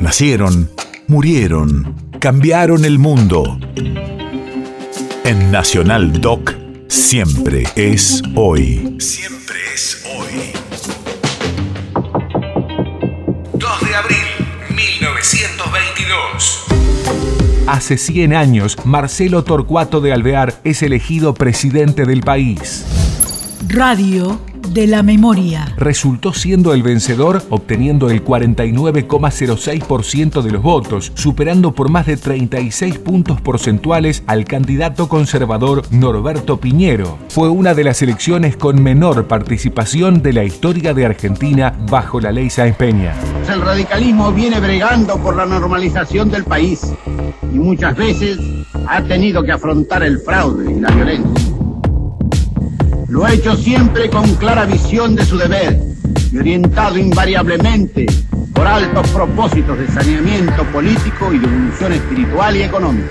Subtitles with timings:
[0.00, 0.70] Nacieron,
[1.08, 3.60] murieron, cambiaron el mundo.
[5.24, 6.54] En Nacional Doc,
[6.88, 8.96] siempre es hoy.
[8.98, 10.52] Siempre es hoy.
[13.52, 14.26] 2 de abril,
[14.70, 16.64] 1922.
[17.66, 22.86] Hace 100 años, Marcelo Torcuato de Alvear es elegido presidente del país.
[23.68, 25.74] Radio de la memoria.
[25.76, 32.98] Resultó siendo el vencedor, obteniendo el 49,06% de los votos, superando por más de 36
[32.98, 37.18] puntos porcentuales al candidato conservador Norberto Piñero.
[37.28, 42.32] Fue una de las elecciones con menor participación de la historia de Argentina bajo la
[42.32, 43.14] ley Sáenz Peña.
[43.52, 46.92] El radicalismo viene bregando por la normalización del país
[47.52, 48.38] y muchas veces
[48.86, 51.39] ha tenido que afrontar el fraude y la violencia.
[53.10, 55.80] Lo ha hecho siempre con clara visión de su deber
[56.30, 58.06] y orientado invariablemente
[58.54, 63.10] por altos propósitos de saneamiento político y de evolución espiritual y económica.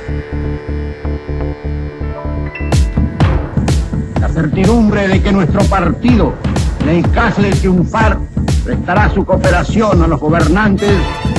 [4.22, 6.34] La certidumbre de que nuestro partido,
[6.80, 8.20] en el caso de triunfar,
[8.64, 10.94] prestará su cooperación a los gobernantes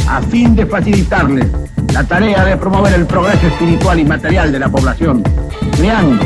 [0.06, 1.46] a fin de facilitarles
[1.94, 5.22] la tarea de promover el progreso espiritual y material de la población,
[5.78, 6.22] creando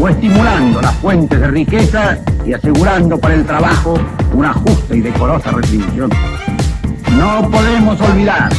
[0.00, 3.98] o estimulando las fuentes de riqueza y asegurando para el trabajo
[4.32, 6.10] una justa y decorosa retribución.
[7.16, 8.50] No podemos olvidar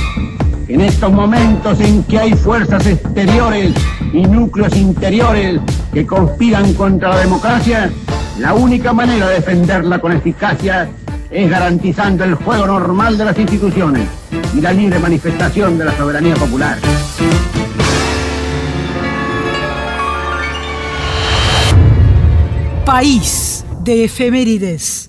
[0.67, 3.73] que en estos momentos en que hay fuerzas exteriores
[4.11, 5.61] y núcleos interiores
[5.93, 7.89] que conspiran contra la democracia,
[8.37, 10.89] la única manera de defenderla con eficacia
[11.31, 14.07] es garantizando el juego normal de las instituciones
[14.55, 16.77] y la libre manifestación de la soberanía popular.
[22.89, 25.08] País de efemérides.